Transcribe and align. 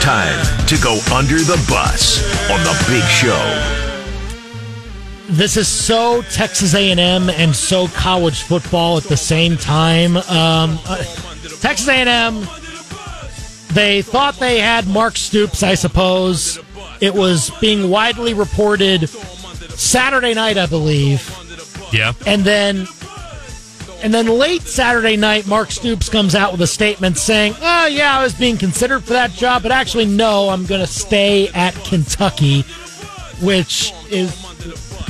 time 0.00 0.66
to 0.66 0.78
go 0.78 0.98
under 1.14 1.36
the 1.36 1.62
bus 1.68 2.22
on 2.50 2.58
the 2.64 2.84
big 2.88 3.04
show. 3.04 3.90
This 5.28 5.56
is 5.56 5.68
so 5.68 6.22
Texas 6.22 6.74
A&M 6.74 6.98
and 7.30 7.54
so 7.54 7.86
college 7.88 8.42
football 8.42 8.96
at 8.96 9.04
the 9.04 9.16
same 9.16 9.56
time. 9.56 10.16
Um, 10.16 10.78
uh, 10.86 11.04
Texas 11.60 11.88
A&M, 11.88 12.46
they 13.74 14.02
thought 14.02 14.36
they 14.40 14.58
had 14.58 14.88
Mark 14.88 15.16
Stoops, 15.16 15.62
I 15.62 15.74
suppose. 15.74 16.58
It 17.00 17.14
was 17.14 17.50
being 17.60 17.90
widely 17.90 18.34
reported 18.34 19.08
Saturday 19.08 20.34
night, 20.34 20.56
I 20.56 20.66
believe. 20.66 21.28
Yeah. 21.92 22.14
And 22.26 22.42
then 22.42 22.86
and 24.02 24.12
then 24.12 24.26
late 24.26 24.62
Saturday 24.62 25.16
night, 25.16 25.46
Mark 25.46 25.70
Stoops 25.70 26.08
comes 26.08 26.34
out 26.34 26.52
with 26.52 26.60
a 26.62 26.66
statement 26.66 27.18
saying, 27.18 27.54
Oh, 27.60 27.86
yeah, 27.86 28.18
I 28.18 28.22
was 28.22 28.34
being 28.34 28.56
considered 28.56 29.04
for 29.04 29.12
that 29.12 29.30
job, 29.30 29.62
but 29.62 29.72
actually, 29.72 30.06
no, 30.06 30.48
I'm 30.48 30.66
going 30.66 30.80
to 30.80 30.86
stay 30.86 31.48
at 31.48 31.74
Kentucky, 31.84 32.62
which 33.42 33.92
is, 34.10 34.34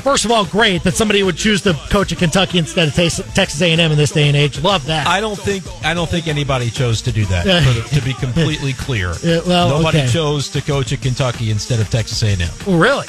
first 0.02 0.24
of 0.24 0.30
all, 0.30 0.44
great 0.44 0.82
that 0.84 0.94
somebody 0.94 1.22
would 1.22 1.36
choose 1.36 1.60
to 1.62 1.74
coach 1.90 2.12
at 2.12 2.18
Kentucky 2.18 2.58
instead 2.58 2.88
of 2.88 2.94
Texas 2.94 3.60
A&M 3.62 3.78
in 3.80 3.96
this 3.98 4.10
day 4.12 4.28
and 4.28 4.36
age. 4.36 4.60
Love 4.62 4.84
that. 4.86 5.06
I 5.06 5.20
don't 5.20 5.38
think 5.38 5.64
I 5.84 5.94
don't 5.94 6.08
think 6.08 6.26
anybody 6.28 6.70
chose 6.70 7.02
to 7.02 7.12
do 7.12 7.24
that. 7.26 7.44
The, 7.44 7.96
to 7.98 8.04
be 8.04 8.14
completely 8.14 8.72
clear, 8.72 9.14
Yeah, 9.22 9.40
well, 9.46 9.68
nobody 9.68 9.98
okay. 9.98 10.08
chose 10.08 10.48
to 10.50 10.60
coach 10.60 10.92
at 10.92 11.00
Kentucky 11.02 11.50
instead 11.50 11.80
of 11.80 11.90
Texas 11.90 12.22
A&M. 12.22 12.38
Oh, 12.66 12.78
really? 12.78 13.06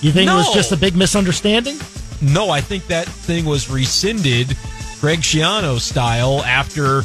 You 0.00 0.12
think 0.12 0.30
it 0.30 0.34
was 0.34 0.52
just 0.54 0.72
a 0.72 0.76
big 0.76 0.96
misunderstanding? 0.96 1.78
No, 2.22 2.50
I 2.50 2.60
think 2.60 2.86
that 2.88 3.06
thing 3.06 3.44
was 3.46 3.70
rescinded, 3.70 4.56
Greg 5.00 5.20
Schiano 5.20 5.78
style, 5.80 6.42
after 6.44 7.02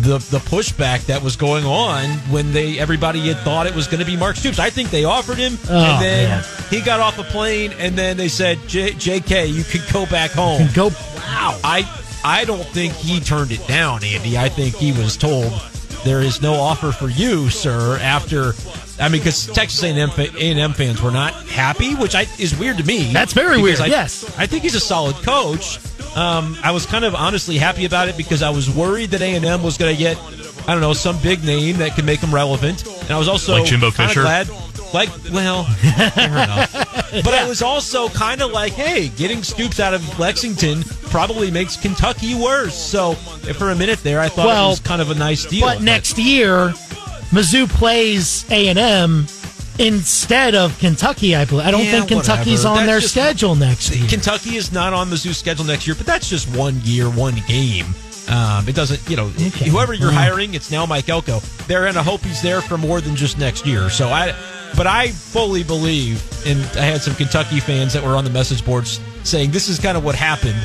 the 0.00 0.18
the 0.30 0.38
pushback 0.38 1.06
that 1.06 1.22
was 1.22 1.36
going 1.36 1.64
on 1.64 2.04
when 2.30 2.52
they 2.52 2.78
everybody 2.78 3.20
had 3.28 3.38
thought 3.38 3.66
it 3.66 3.74
was 3.74 3.86
going 3.86 4.00
to 4.00 4.06
be 4.06 4.16
Mark 4.16 4.36
Stoops. 4.36 4.58
I 4.58 4.68
think 4.70 4.90
they 4.90 5.04
offered 5.04 5.38
him, 5.38 5.56
Oh, 5.70 5.76
and 5.76 6.02
then 6.02 6.28
man. 6.30 6.44
he 6.68 6.80
got 6.80 7.00
off 7.00 7.18
a 7.18 7.22
plane, 7.24 7.72
and 7.78 7.96
then 7.96 8.16
they 8.16 8.28
said, 8.28 8.58
J- 8.66 8.92
"J.K., 8.94 9.46
you 9.46 9.62
can 9.64 9.80
go 9.92 10.04
back 10.06 10.32
home." 10.32 10.68
Go, 10.74 10.88
wow. 11.16 11.58
I 11.62 11.88
I 12.24 12.44
don't 12.44 12.66
think 12.66 12.92
he 12.94 13.20
turned 13.20 13.52
it 13.52 13.66
down, 13.68 14.02
Andy. 14.04 14.36
I 14.36 14.48
think 14.48 14.74
he 14.74 14.92
was 14.92 15.16
told 15.16 15.52
there 16.04 16.20
is 16.20 16.42
no 16.42 16.54
offer 16.54 16.90
for 16.92 17.08
you, 17.08 17.48
sir. 17.48 17.98
After 18.02 18.54
I 18.98 19.08
mean, 19.08 19.20
because 19.20 19.46
Texas 19.48 19.82
A&M, 19.82 20.10
A&M 20.18 20.72
fans 20.72 21.02
were 21.02 21.10
not 21.10 21.34
happy, 21.48 21.94
which 21.94 22.14
I, 22.14 22.26
is 22.38 22.56
weird 22.58 22.78
to 22.78 22.84
me. 22.84 23.12
That's 23.12 23.32
very 23.32 23.60
weird, 23.60 23.80
I, 23.80 23.86
yes. 23.86 24.24
I 24.38 24.46
think 24.46 24.62
he's 24.62 24.76
a 24.76 24.80
solid 24.80 25.16
coach. 25.16 25.78
Um, 26.16 26.56
I 26.62 26.70
was 26.70 26.86
kind 26.86 27.04
of 27.04 27.14
honestly 27.14 27.56
happy 27.58 27.84
about 27.84 28.08
it 28.08 28.16
because 28.16 28.42
I 28.42 28.50
was 28.50 28.70
worried 28.70 29.10
that 29.10 29.20
A&M 29.22 29.62
was 29.62 29.76
going 29.76 29.92
to 29.94 29.98
get, 29.98 30.16
I 30.68 30.72
don't 30.72 30.80
know, 30.80 30.92
some 30.92 31.18
big 31.20 31.44
name 31.44 31.78
that 31.78 31.94
could 31.96 32.04
make 32.04 32.20
them 32.20 32.32
relevant, 32.34 32.86
and 32.86 33.10
I 33.10 33.18
was 33.18 33.26
also 33.28 33.52
Like 33.58 33.64
Jimbo 33.66 33.90
kinda 33.90 34.08
Fisher? 34.08 34.22
glad. 34.22 34.48
Like, 34.92 35.08
well, 35.32 35.64
fair 36.14 36.28
enough. 36.28 36.72
But 37.24 37.34
I 37.34 37.48
was 37.48 37.62
also 37.62 38.08
kind 38.10 38.40
of 38.40 38.52
like, 38.52 38.74
hey, 38.74 39.08
getting 39.08 39.42
Stoops 39.42 39.80
out 39.80 39.92
of 39.92 40.18
Lexington 40.20 40.84
probably 41.10 41.50
makes 41.50 41.76
Kentucky 41.76 42.36
worse. 42.36 42.76
So 42.76 43.14
for 43.14 43.70
a 43.70 43.74
minute 43.74 43.98
there, 44.04 44.20
I 44.20 44.28
thought 44.28 44.46
Well, 44.46 44.66
it 44.66 44.70
was 44.70 44.80
kind 44.80 45.02
of 45.02 45.10
a 45.10 45.14
nice 45.16 45.44
deal. 45.46 45.66
But 45.66 45.82
next 45.82 46.16
year, 46.16 46.68
Mizzou 47.32 47.68
plays 47.68 48.48
A 48.52 48.68
and 48.68 48.78
M 48.78 49.26
instead 49.78 50.54
of 50.54 50.78
Kentucky. 50.78 51.34
I 51.36 51.44
believe. 51.44 51.66
I 51.66 51.70
don't 51.70 51.84
Yeah, 51.84 51.92
think 51.92 52.08
Kentucky's 52.08 52.64
whatever. 52.64 52.80
on 52.80 52.86
their 52.86 53.00
just- 53.00 53.12
schedule 53.12 53.54
next 53.54 53.90
year. 53.94 54.08
Kentucky 54.08 54.56
is 54.56 54.72
not 54.72 54.92
on 54.92 55.10
Mizzou's 55.10 55.36
schedule 55.38 55.64
next 55.64 55.86
year, 55.86 55.94
but 55.94 56.06
that's 56.06 56.28
just 56.28 56.48
one 56.48 56.80
year, 56.84 57.08
one 57.10 57.42
game. 57.46 57.86
Um, 58.28 58.66
it 58.68 58.74
doesn't, 58.74 59.00
you 59.08 59.16
know, 59.16 59.30
Okay. 59.38 59.68
whoever 59.68 59.92
you're 59.92 60.10
hiring, 60.10 60.54
it's 60.54 60.70
now 60.70 60.86
Mike 60.86 61.08
Elko. 61.10 61.42
They're 61.66 61.82
going 61.82 61.94
to 61.94 62.02
hope 62.02 62.22
he's 62.24 62.40
there 62.40 62.62
for 62.62 62.78
more 62.78 63.02
than 63.02 63.14
just 63.16 63.36
next 63.36 63.66
year. 63.66 63.90
So 63.90 64.08
I, 64.08 64.34
but 64.76 64.86
I 64.86 65.08
fully 65.08 65.62
believe, 65.62 66.22
and 66.46 66.58
I 66.78 66.84
had 66.86 67.02
some 67.02 67.14
Kentucky 67.14 67.60
fans 67.60 67.92
that 67.92 68.02
were 68.02 68.16
on 68.16 68.24
the 68.24 68.30
message 68.30 68.64
boards 68.64 68.98
saying 69.24 69.50
this 69.50 69.68
is 69.68 69.78
kind 69.78 69.96
of 69.98 70.04
what 70.04 70.14
happened. 70.14 70.56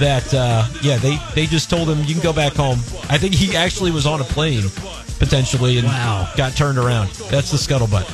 That 0.00 0.34
uh, 0.34 0.66
yeah, 0.82 0.98
they 0.98 1.18
they 1.34 1.46
just 1.46 1.70
told 1.70 1.88
him 1.88 2.00
you 2.04 2.12
can 2.12 2.22
go 2.22 2.32
back 2.32 2.52
home. 2.54 2.80
I 3.08 3.16
think 3.18 3.34
he 3.34 3.56
actually 3.56 3.92
was 3.92 4.04
on 4.04 4.20
a 4.20 4.24
plane 4.24 4.64
potentially 5.18 5.78
and 5.78 5.86
Wow. 5.86 6.28
got 6.36 6.54
turned 6.54 6.76
around. 6.76 7.08
That's 7.30 7.50
the 7.50 7.56
scuttlebutt. 7.56 8.04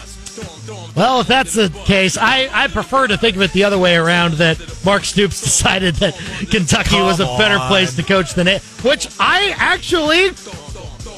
Well, 0.95 1.21
if 1.21 1.27
that's 1.27 1.55
the 1.55 1.71
case, 1.87 2.19
I, 2.19 2.49
I 2.53 2.69
prefer 2.69 3.07
to 3.07 3.17
think 3.17 3.37
of 3.37 3.43
it 3.43 3.53
the 3.53 3.65
other 3.65 3.79
way 3.79 3.97
around. 3.97 4.35
That 4.35 4.59
Mark 4.85 5.05
Stoops 5.05 5.41
decided 5.45 5.95
that 5.97 6.15
Kentucky 6.51 7.01
was 7.01 7.21
a 7.21 7.25
better 7.39 7.59
on. 7.59 7.69
place 7.69 7.97
to 7.97 8.03
coach 8.03 8.35
than 8.35 8.47
it, 8.49 8.63
which 8.85 9.09
I 9.19 9.55
actually 9.57 10.31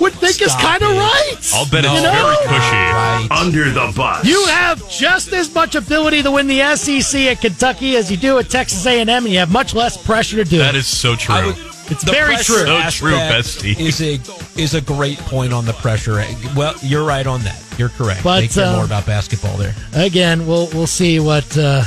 would 0.00 0.12
think 0.12 0.42
is 0.42 0.52
kind 0.54 0.82
of 0.82 0.90
right. 0.90 1.34
I'll 1.54 1.68
bet 1.70 1.84
it's 1.84 2.02
know? 2.02 2.12
very 2.12 2.36
cushy. 2.46 2.76
Right. 2.76 3.28
Under 3.30 3.70
the 3.70 3.92
bus. 3.96 4.24
You 4.24 4.44
have 4.46 4.88
just 4.90 5.32
as 5.32 5.52
much 5.54 5.74
ability 5.74 6.22
to 6.22 6.30
win 6.30 6.46
the 6.46 6.74
SEC 6.76 7.20
at 7.22 7.40
Kentucky 7.40 7.96
as 7.96 8.10
you 8.10 8.16
do 8.16 8.38
at 8.38 8.50
Texas 8.50 8.84
A&M, 8.86 9.08
and 9.08 9.26
you 9.28 9.38
have 9.38 9.52
much 9.52 9.74
less 9.74 9.96
pressure 9.96 10.36
to 10.36 10.44
do 10.44 10.58
That 10.58 10.74
it. 10.74 10.78
is 10.78 10.86
so 10.86 11.14
true. 11.16 11.46
Would- 11.46 11.56
It's 11.90 12.02
very 12.04 12.36
true. 12.36 12.64
So 12.64 12.80
true, 12.90 13.12
bestie. 13.12 13.78
Is 13.78 14.00
a 14.00 14.18
is 14.60 14.72
a 14.74 14.80
great 14.80 15.18
point 15.18 15.52
on 15.52 15.64
the 15.66 15.74
pressure. 15.74 16.24
Well, 16.56 16.74
you're 16.82 17.04
right 17.04 17.26
on 17.26 17.42
that. 17.42 17.60
You're 17.78 17.90
correct. 17.90 18.22
But, 18.22 18.40
they 18.40 18.48
care 18.48 18.66
uh, 18.66 18.76
more 18.76 18.84
about 18.84 19.06
basketball 19.06 19.56
there. 19.56 19.74
Again, 19.94 20.46
we'll 20.46 20.68
we'll 20.68 20.86
see 20.86 21.20
what 21.20 21.56
uh, 21.56 21.82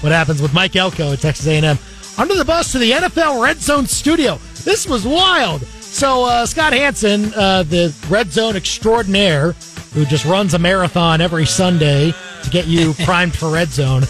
what 0.00 0.12
happens 0.12 0.40
with 0.42 0.54
Mike 0.54 0.76
Elko 0.76 1.12
at 1.12 1.20
Texas 1.20 1.46
A&M. 1.46 1.78
Under 2.18 2.34
the 2.34 2.44
bus 2.44 2.72
to 2.72 2.78
the 2.78 2.90
NFL 2.90 3.42
Red 3.42 3.58
Zone 3.58 3.86
studio. 3.86 4.38
This 4.64 4.86
was 4.86 5.06
wild. 5.06 5.62
So 5.80 6.24
uh, 6.24 6.46
Scott 6.46 6.72
Hansen, 6.72 7.32
uh, 7.34 7.62
the 7.64 7.94
Red 8.08 8.32
Zone 8.32 8.56
extraordinaire, 8.56 9.52
who 9.92 10.04
just 10.04 10.24
runs 10.24 10.54
a 10.54 10.58
marathon 10.58 11.20
every 11.20 11.46
Sunday 11.46 12.12
to 12.42 12.50
get 12.50 12.66
you 12.66 12.94
primed 13.04 13.36
for 13.36 13.50
Red 13.50 13.68
Zone. 13.68 14.02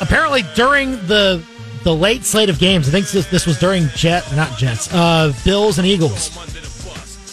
Apparently, 0.00 0.42
during 0.54 0.92
the 1.06 1.42
the 1.84 1.94
late 1.94 2.24
slate 2.24 2.48
of 2.50 2.58
games, 2.58 2.88
I 2.88 2.90
think 2.90 3.08
this, 3.10 3.26
this 3.26 3.46
was 3.46 3.60
during 3.60 3.88
Jet, 3.94 4.24
not 4.34 4.58
Jets, 4.58 4.92
uh, 4.92 5.32
Bills 5.44 5.78
and 5.78 5.86
Eagles. 5.86 6.30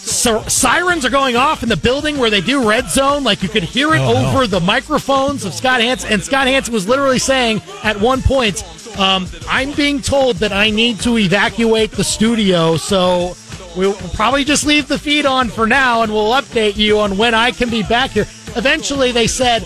Sirens 0.06 1.06
are 1.06 1.10
going 1.10 1.36
off 1.36 1.64
in 1.64 1.70
the 1.70 1.78
building 1.78 2.18
where 2.18 2.30
they 2.30 2.42
do 2.42 2.68
red 2.68 2.90
zone. 2.90 3.24
Like 3.24 3.42
you 3.42 3.50
could 3.50 3.64
hear 3.64 3.94
it 3.94 4.00
Oh, 4.00 4.14
no. 4.14 4.30
over 4.30 4.48
the 4.48 4.60
microphones 4.60 5.46
of 5.46 5.54
Scott 5.54 5.82
Hansen. 5.82 6.12
And 6.12 6.24
Scott 6.24 6.48
Hansen 6.48 6.74
was 6.74 6.88
literally 6.88 7.20
saying 7.20 7.62
at 7.84 8.00
one 8.00 8.22
point, 8.22 8.64
um, 9.00 9.28
I'm 9.48 9.72
being 9.72 10.02
told 10.02 10.38
that 10.38 10.52
I 10.52 10.70
need 10.70 11.00
to 11.02 11.18
evacuate 11.18 11.92
the 11.92 12.04
studio. 12.04 12.76
So 12.78 13.36
we'll 13.78 13.94
probably 14.14 14.44
just 14.44 14.66
leave 14.66 14.88
the 14.88 15.00
feed 15.00 15.26
on 15.26 15.50
for 15.50 15.66
now 15.68 16.02
and 16.04 16.12
we'll 16.14 16.32
update 16.34 16.76
you 16.76 17.00
on 17.00 17.18
when 17.18 17.34
I 17.34 17.52
can 17.52 17.70
be 17.70 17.82
back 17.84 18.12
here. 18.12 18.26
Eventually 18.56 19.12
they 19.12 19.28
said, 19.28 19.66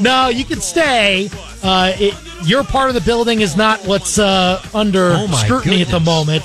no, 0.00 0.28
you 0.28 0.44
can 0.44 0.60
stay. 0.60 1.30
Uh, 1.62 1.92
it, 1.96 2.14
your 2.46 2.62
part 2.62 2.88
of 2.88 2.94
the 2.94 3.00
building 3.00 3.40
is 3.40 3.56
not 3.56 3.80
what's 3.86 4.18
uh, 4.18 4.62
under 4.74 5.12
Oh, 5.16 5.26
scrutiny 5.44 5.82
at 5.82 5.88
the 5.88 5.98
moment. 5.98 6.44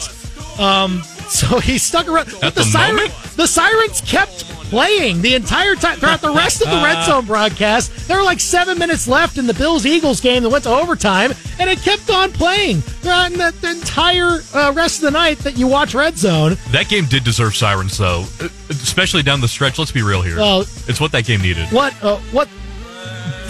Um, 0.59 1.03
so 1.33 1.59
he 1.59 1.77
stuck 1.77 2.07
around. 2.07 2.25
But 2.31 2.43
At 2.43 2.55
the, 2.55 2.61
the 2.61 2.65
siren, 2.65 2.95
moment? 2.95 3.13
the 3.35 3.47
sirens 3.47 4.01
kept 4.01 4.45
playing 4.69 5.21
the 5.21 5.35
entire 5.35 5.75
time 5.75 5.97
throughout 5.99 6.21
the 6.21 6.31
rest 6.31 6.61
of 6.61 6.69
the 6.69 6.77
red 6.77 7.03
zone 7.05 7.25
broadcast. 7.25 8.07
There 8.07 8.17
were 8.17 8.23
like 8.23 8.39
seven 8.39 8.77
minutes 8.79 9.07
left 9.07 9.37
in 9.37 9.45
the 9.47 9.53
Bills 9.53 9.85
Eagles 9.85 10.19
game 10.21 10.41
that 10.43 10.49
went 10.49 10.63
to 10.63 10.71
overtime, 10.71 11.31
and 11.59 11.69
it 11.69 11.79
kept 11.81 12.09
on 12.09 12.31
playing 12.31 12.81
throughout 12.81 13.31
the, 13.33 13.53
the 13.61 13.69
entire 13.71 14.39
uh, 14.53 14.71
rest 14.75 14.97
of 14.99 15.03
the 15.05 15.11
night 15.11 15.37
that 15.39 15.57
you 15.57 15.67
watch 15.67 15.93
red 15.93 16.17
zone. 16.17 16.57
that 16.71 16.89
game 16.89 17.05
did 17.05 17.23
deserve 17.23 17.55
sirens, 17.55 17.97
though, 17.97 18.25
Uh, 18.41 18.47
especially 18.69 19.21
down 19.23 19.41
the 19.41 19.47
stretch. 19.47 19.77
Let's 19.77 19.91
be 19.91 20.01
real 20.01 20.21
here. 20.21 20.37
Well- 20.37 20.61
it's 20.87 20.99
what 20.99 21.11
that 21.11 21.25
game 21.25 21.41
needed. 21.41 21.67
What 21.71 21.93
uh, 22.03 22.17
what 22.31 22.47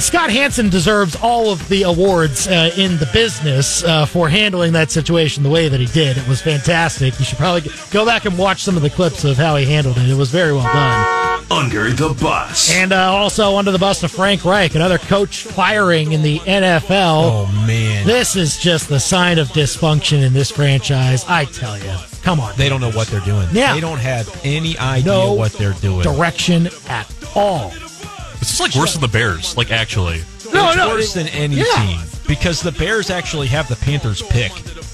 Scott 0.03 0.30
Hansen 0.31 0.69
deserves 0.69 1.16
all 1.16 1.50
of 1.52 1.68
the 1.69 1.84
awards 1.84 2.47
uh, 2.47 2.69
in 2.78 2.97
the 2.97 3.09
business 3.14 3.84
uh, 3.84 4.06
for 4.06 4.28
handling 4.30 4.74
that 4.74 4.91
situation 4.91 5.44
the 5.44 5.50
way 5.50 5.69
that 5.69 5.80
he 5.80 5.86
did. 5.88 6.18
It 6.18 6.28
was 6.28 6.41
fantastic. 6.41 7.18
You 7.19 7.25
should 7.25 7.38
probably 7.38 7.72
go 7.90 8.06
back 8.06 8.25
and 8.25 8.38
watch 8.38 8.62
some 8.62 8.75
of 8.75 8.84
the 8.84 8.90
clips 8.90 9.24
of 9.24 9.38
how 9.38 9.56
he 9.56 9.66
handled 9.66 9.97
it. 9.97 10.08
It 10.09 10.16
was 10.16 10.30
very 10.30 10.52
well 10.53 10.64
done. 10.72 11.46
Under 11.50 11.90
the 11.90 12.14
bus. 12.22 12.72
And 12.73 12.91
uh, 12.91 13.11
also 13.14 13.55
under 13.55 13.72
the 13.72 13.79
bus 13.79 14.02
to 14.02 14.08
Frank 14.09 14.44
Reich, 14.46 14.76
another 14.76 14.97
coach 14.97 15.44
firing 15.44 16.11
in 16.11 16.22
the 16.22 16.40
NFL. 16.40 16.91
Oh 16.91 17.64
man, 17.66 18.06
This 18.06 18.35
is 18.35 18.58
just 18.58 18.90
the 18.90 18.99
sign 18.99 19.40
of 19.40 19.47
dysfunction 19.49 20.22
in 20.22 20.34
this 20.34 20.52
franchise. 20.52 21.23
I 21.28 21.46
tell 21.46 21.78
you, 21.79 21.96
come 22.23 22.40
on, 22.40 22.53
they 22.58 22.70
don't 22.70 22.82
know 22.82 22.91
what 22.91 23.08
they're 23.08 23.22
doing. 23.22 23.47
Yeah. 23.52 23.73
They 23.73 23.82
don't 23.82 23.99
have 23.99 24.29
any 24.44 24.78
idea 24.78 25.06
no 25.14 25.34
what 25.34 25.53
they're 25.53 25.73
doing. 25.73 26.03
direction 26.03 26.67
at 26.90 27.11
all. 27.35 27.72
This 28.43 28.53
is 28.55 28.59
like 28.59 28.75
worse 28.75 28.93
than 28.93 29.01
the 29.01 29.07
Bears. 29.07 29.55
Like 29.55 29.72
actually, 29.72 30.22
No, 30.53 30.67
it's 30.67 30.78
no, 30.78 30.90
worse 30.90 31.13
than 31.13 31.28
any 31.29 31.55
yeah. 31.55 31.63
team 31.78 31.99
because 32.28 32.61
the 32.61 32.72
Bears 32.73 33.09
actually 33.09 33.47
have 33.47 33.67
the 33.69 33.75
Panthers 33.78 34.22
pick. 34.22 34.51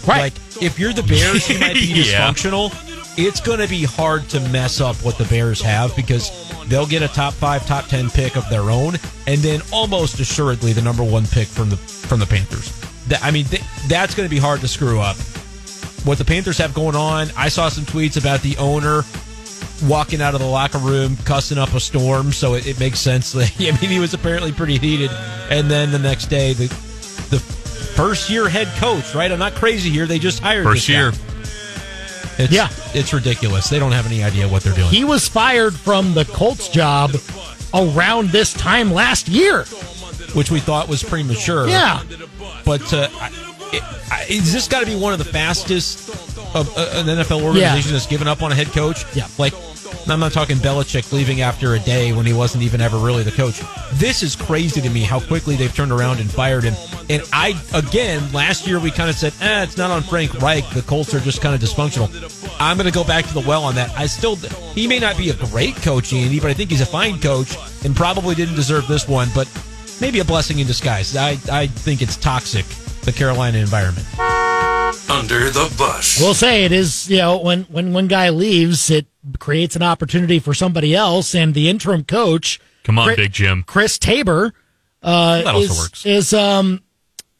Right. 0.07 0.19
Like 0.21 0.33
if 0.61 0.77
you're 0.77 0.93
the 0.93 1.03
Bears, 1.03 1.49
you 1.49 1.57
might 1.59 1.73
be 1.73 1.79
Yeah. 1.87 2.31
dysfunctional. 2.31 2.71
It's 3.17 3.41
going 3.41 3.59
to 3.59 3.67
be 3.67 3.83
hard 3.83 4.29
to 4.29 4.39
mess 4.49 4.79
up 4.79 4.95
what 4.97 5.17
the 5.17 5.25
Bears 5.25 5.61
have 5.61 5.95
because 5.95 6.31
they'll 6.67 6.85
get 6.85 7.01
a 7.01 7.07
top 7.07 7.33
five, 7.33 7.65
top 7.65 7.85
ten 7.87 8.09
pick 8.11 8.37
of 8.37 8.47
their 8.49 8.69
own, 8.69 8.95
and 9.27 9.41
then 9.41 9.61
almost 9.73 10.19
assuredly 10.19 10.71
the 10.73 10.81
number 10.81 11.03
one 11.03 11.25
pick 11.25 11.47
from 11.47 11.69
the 11.69 11.77
from 11.77 12.19
the 12.19 12.25
Panthers. 12.27 12.71
That, 13.07 13.23
I 13.23 13.31
mean, 13.31 13.45
th- 13.45 13.63
that's 13.87 14.13
going 14.15 14.29
to 14.29 14.33
be 14.33 14.39
hard 14.39 14.61
to 14.61 14.67
screw 14.67 14.99
up. 14.99 15.17
What 16.05 16.17
the 16.19 16.23
Panthers 16.23 16.59
have 16.59 16.73
going 16.73 16.95
on, 16.95 17.27
I 17.35 17.49
saw 17.49 17.67
some 17.67 17.83
tweets 17.83 18.15
about 18.17 18.41
the 18.41 18.55
owner 18.57 19.01
walking 19.83 20.21
out 20.21 20.33
of 20.33 20.39
the 20.41 20.47
locker 20.47 20.77
room, 20.79 21.15
cussing 21.25 21.57
up 21.57 21.73
a 21.73 21.79
storm. 21.79 22.31
So 22.31 22.53
it, 22.55 22.67
it 22.67 22.79
makes 22.79 22.99
sense. 22.99 23.35
I 23.35 23.49
mean, 23.59 23.73
he 23.75 23.99
was 23.99 24.13
apparently 24.13 24.51
pretty 24.51 24.77
heated. 24.77 25.11
And 25.49 25.69
then 25.69 25.91
the 25.91 25.99
next 25.99 26.27
day, 26.27 26.53
the 26.53 26.67
the 27.29 27.39
first 27.39 28.29
year 28.29 28.47
head 28.49 28.67
coach, 28.77 29.13
right? 29.13 29.31
I'm 29.31 29.39
not 29.39 29.53
crazy 29.55 29.89
here. 29.89 30.05
They 30.05 30.19
just 30.19 30.39
hired 30.39 30.65
First 30.65 30.87
this 30.87 30.95
guy. 30.95 31.01
year. 31.01 31.11
It's, 32.41 32.51
Yeah. 32.53 32.69
it's 32.93 33.13
ridiculous. 33.13 33.69
They 33.69 33.79
don't 33.79 33.91
have 33.91 34.05
any 34.05 34.23
idea 34.23 34.47
what 34.47 34.63
they're 34.63 34.73
doing. 34.73 34.87
He 34.89 35.03
was 35.03 35.27
fired 35.27 35.73
from 35.75 36.13
the 36.13 36.23
Colts 36.25 36.69
job 36.69 37.11
around 37.73 38.29
this 38.29 38.53
time 38.53 38.91
last 38.93 39.27
year. 39.27 39.65
which 40.33 40.49
we 40.51 40.59
thought 40.59 40.87
was 40.87 41.01
premature. 41.03 41.67
Yeah. 41.67 42.01
but 42.63 42.93
uh, 42.93 43.09
I, 43.13 43.27
it, 43.73 43.83
I, 44.11 44.25
is 44.29 44.53
this 44.53 44.67
got 44.67 44.79
to 44.81 44.85
be 44.85 44.95
one 44.95 45.11
of 45.11 45.19
the 45.19 45.25
fastest 45.25 46.28
of 46.55 46.75
uh, 46.77 46.89
an 46.95 47.05
NFL 47.07 47.41
organization 47.43 47.89
Yeah. 47.91 47.93
that's 47.93 48.07
given 48.07 48.27
up 48.27 48.41
on 48.41 48.51
a 48.51 48.55
head 48.55 48.67
coach? 48.67 49.05
Yeah. 49.15 49.27
like 49.37 49.53
I'm 50.07 50.19
not 50.19 50.31
talking 50.31 50.57
Belichick 50.57 51.11
leaving 51.11 51.41
after 51.41 51.75
a 51.75 51.79
day 51.79 52.13
when 52.13 52.25
he 52.25 52.33
wasn't 52.33 52.63
even 52.63 52.81
ever 52.81 52.97
really 52.97 53.21
the 53.21 53.31
coach. 53.31 53.61
This 53.93 54.23
is 54.23 54.35
crazy 54.35 54.81
to 54.81 54.89
me 54.89 55.01
how 55.01 55.19
quickly 55.19 55.55
they've 55.55 55.73
turned 55.75 55.91
around 55.91 56.19
and 56.19 56.31
fired 56.31 56.63
him. 56.63 56.73
And 57.09 57.21
I 57.33 57.59
again 57.73 58.31
last 58.31 58.65
year 58.65 58.79
we 58.79 58.89
kind 58.91 59.09
of 59.09 59.15
said, 59.15 59.33
eh, 59.41 59.63
it's 59.63 59.77
not 59.77 59.91
on 59.91 60.01
Frank 60.01 60.33
Reich. 60.41 60.67
The 60.71 60.81
Colts 60.83 61.13
are 61.13 61.19
just 61.19 61.41
kind 61.41 61.53
of 61.53 61.61
dysfunctional. 61.61 62.07
I'm 62.59 62.77
going 62.77 62.87
to 62.87 62.93
go 62.93 63.03
back 63.03 63.25
to 63.27 63.33
the 63.33 63.41
well 63.41 63.63
on 63.63 63.75
that. 63.75 63.91
I 63.97 64.05
still 64.07 64.35
he 64.35 64.87
may 64.87 64.99
not 64.99 65.17
be 65.17 65.29
a 65.29 65.35
great 65.35 65.75
coach, 65.77 66.13
Andy, 66.13 66.39
but 66.39 66.49
I 66.49 66.53
think 66.53 66.69
he's 66.71 66.81
a 66.81 66.85
fine 66.87 67.19
coach 67.19 67.55
and 67.83 67.95
probably 67.95 68.35
didn't 68.35 68.55
deserve 68.55 68.87
this 68.87 69.07
one, 69.07 69.27
but 69.35 69.47
maybe 70.01 70.19
a 70.19 70.25
blessing 70.25 70.59
in 70.59 70.65
disguise. 70.67 71.15
I 71.15 71.37
I 71.51 71.67
think 71.67 72.01
it's 72.01 72.15
toxic 72.15 72.65
the 73.03 73.11
Carolina 73.11 73.57
environment. 73.59 74.07
Under 75.09 75.49
the 75.51 75.71
bus. 75.77 76.19
We'll 76.19 76.33
say 76.33 76.65
it 76.65 76.71
is, 76.71 77.09
you 77.09 77.17
know, 77.17 77.37
when, 77.37 77.63
when 77.65 77.93
one 77.93 78.07
guy 78.07 78.29
leaves, 78.29 78.89
it 78.89 79.05
creates 79.37 79.75
an 79.75 79.83
opportunity 79.83 80.39
for 80.39 80.53
somebody 80.55 80.95
else, 80.95 81.35
and 81.35 81.53
the 81.53 81.69
interim 81.69 82.03
coach. 82.03 82.59
Come 82.83 82.97
on, 82.97 83.05
Chris- 83.05 83.17
Big 83.17 83.31
Jim. 83.31 83.63
Chris 83.67 83.99
Tabor 83.99 84.53
uh, 85.03 85.43
That 85.43 85.53
also 85.55 85.71
is, 85.73 85.77
works. 85.79 86.05
is 86.07 86.33
um, 86.33 86.81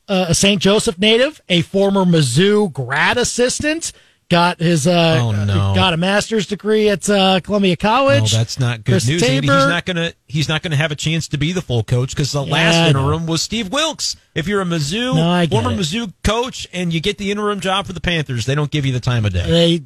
uh, 0.08 0.28
a 0.30 0.36
St. 0.36 0.62
Joseph 0.62 1.00
native, 1.00 1.42
a 1.50 1.62
former 1.64 2.06
Mizzou 2.06 2.72
grad 2.72 3.18
assistant. 3.18 3.94
Got 4.30 4.60
his 4.60 4.86
uh, 4.86 5.18
Oh, 5.22 5.32
no. 5.32 5.74
got 5.74 5.94
a 5.94 5.98
master's 5.98 6.46
degree 6.46 6.88
at 6.90 7.10
uh, 7.10 7.40
Columbia 7.40 7.76
College. 7.76 8.32
No, 8.32 8.38
that's 8.38 8.60
not 8.60 8.84
good 8.84 8.94
Chris 8.94 9.08
news. 9.08 9.24
Andy. 9.24 9.48
He's 9.48 9.48
not 9.48 9.86
gonna 9.86 10.14
he's 10.28 10.48
not 10.48 10.62
gonna 10.62 10.76
have 10.76 10.92
a 10.92 10.96
chance 10.96 11.28
to 11.30 11.38
be 11.38 11.52
the 11.52 11.64
full 11.64 11.84
coach 11.84 12.12
because 12.16 12.32
the 12.32 12.46
last 12.46 12.90
interim 12.90 13.26
was 13.26 13.42
Steve 13.42 13.72
Wilks. 13.72 14.16
If 14.36 14.48
you're 14.48 14.62
a 14.62 14.66
Mizzou 14.66 15.16
No, 15.16 15.48
former 15.48 15.72
it. 15.72 15.80
Mizzou 15.80 16.14
coach 16.24 16.68
and 16.72 16.94
you 16.94 17.02
get 17.02 17.18
the 17.18 17.32
interim 17.32 17.60
job 17.60 17.88
for 17.88 17.94
the 17.94 18.02
Panthers, 18.02 18.46
they 18.46 18.54
don't 18.54 18.70
give 18.70 18.86
you 18.86 18.94
the 18.94 19.00
time 19.00 19.26
of 19.26 19.34
day. 19.34 19.50
they 19.50 19.82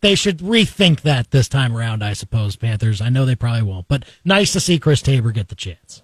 they 0.00 0.14
should 0.16 0.38
rethink 0.40 1.02
that 1.02 1.30
this 1.30 1.48
time 1.48 1.76
around. 1.76 2.02
I 2.02 2.14
suppose 2.14 2.56
Panthers. 2.56 3.00
I 3.00 3.10
know 3.10 3.24
they 3.24 3.36
probably 3.36 3.62
won't, 3.62 3.86
but 3.86 4.04
nice 4.24 4.52
to 4.54 4.60
see 4.60 4.78
Chris 4.80 5.02
Tabor 5.02 5.30
get 5.30 5.48
the 5.48 5.54
chance. 5.54 6.02